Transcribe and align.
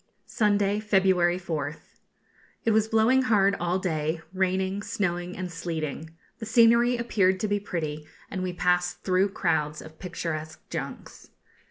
Sunday, 0.25 0.79
February 0.79 1.37
4th. 1.37 1.99
It 2.65 2.71
was 2.71 2.87
blowing 2.87 3.21
hard 3.21 3.55
all 3.59 3.77
day, 3.77 4.19
raining, 4.33 4.81
snowing, 4.81 5.37
and 5.37 5.51
sleeting. 5.51 6.09
The 6.39 6.47
scenery 6.47 6.97
appeared 6.97 7.39
to 7.41 7.47
be 7.47 7.59
pretty, 7.59 8.07
and 8.27 8.41
we 8.41 8.51
passed 8.51 9.03
through 9.03 9.29
crowds 9.29 9.79
of 9.79 9.99
picturesque 9.99 10.67
junks. 10.71 11.29